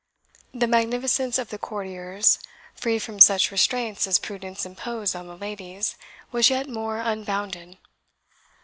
[0.51, 2.39] The magnificence of the courtiers,
[2.73, 5.95] free from such restraints as prudence imposed on the ladies,
[6.31, 7.77] was yet more unbounded.